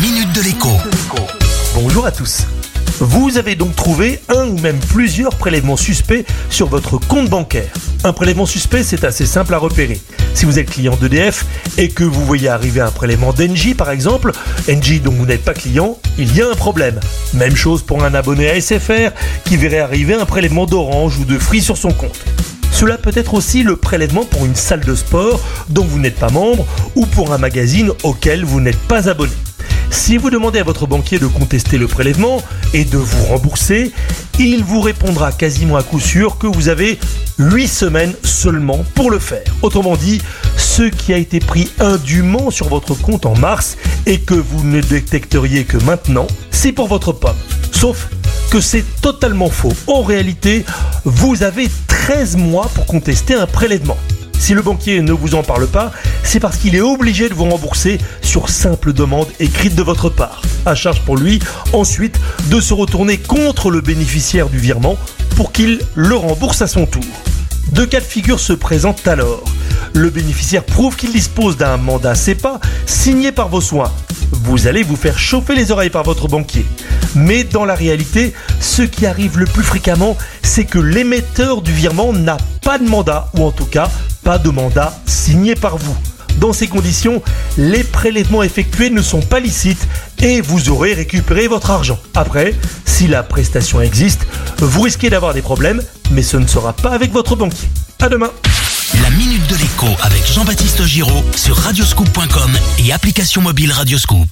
[0.00, 0.68] minute de l'écho.
[1.74, 2.46] Bonjour à tous.
[3.00, 7.72] Vous avez donc trouvé un ou même plusieurs prélèvements suspects sur votre compte bancaire.
[8.04, 10.00] Un prélèvement suspect, c'est assez simple à repérer.
[10.34, 11.46] Si vous êtes client d'EDF
[11.78, 14.30] et que vous voyez arriver un prélèvement d'Engie par exemple,
[14.70, 17.00] Engie dont vous n'êtes pas client, il y a un problème.
[17.34, 19.10] Même chose pour un abonné à SFR
[19.44, 22.24] qui verrait arriver un prélèvement d'Orange ou de Free sur son compte.
[22.70, 25.40] Cela peut être aussi le prélèvement pour une salle de sport
[25.70, 29.32] dont vous n'êtes pas membre ou pour un magazine auquel vous n'êtes pas abonné.
[29.90, 32.42] Si vous demandez à votre banquier de contester le prélèvement
[32.72, 33.92] et de vous rembourser,
[34.38, 36.98] il vous répondra quasiment à coup sûr que vous avez
[37.38, 39.44] 8 semaines seulement pour le faire.
[39.62, 40.20] Autrement dit,
[40.56, 44.80] ce qui a été pris indûment sur votre compte en mars et que vous ne
[44.80, 47.36] détecteriez que maintenant, c'est pour votre pomme.
[47.72, 48.08] Sauf
[48.50, 49.72] que c'est totalement faux.
[49.86, 50.64] En réalité,
[51.04, 53.96] vous avez 13 mois pour contester un prélèvement.
[54.38, 57.44] Si le banquier ne vous en parle pas, c'est parce qu'il est obligé de vous
[57.44, 60.42] rembourser sur simple demande écrite de votre part.
[60.66, 61.38] À charge pour lui,
[61.72, 62.18] ensuite,
[62.50, 64.96] de se retourner contre le bénéficiaire du virement
[65.36, 67.04] pour qu'il le rembourse à son tour.
[67.72, 69.44] Deux cas de figure se présentent alors.
[69.92, 73.92] Le bénéficiaire prouve qu'il dispose d'un mandat CEPA signé par vos soins.
[74.30, 76.66] Vous allez vous faire chauffer les oreilles par votre banquier.
[77.14, 82.12] Mais dans la réalité, ce qui arrive le plus fréquemment, c'est que l'émetteur du virement
[82.12, 83.90] n'a pas de mandat, ou en tout cas
[84.24, 85.96] pas de mandat signé par vous.
[86.38, 87.22] Dans ces conditions,
[87.56, 89.88] les prélèvements effectués ne sont pas licites
[90.20, 91.98] et vous aurez récupéré votre argent.
[92.14, 94.26] Après, si la prestation existe,
[94.58, 97.68] vous risquez d'avoir des problèmes, mais ce ne sera pas avec votre banquier.
[98.00, 98.30] À demain
[99.02, 104.28] La minute de l'écho avec Jean-Baptiste Giraud sur radioscoop.com et application mobile Radioscoop.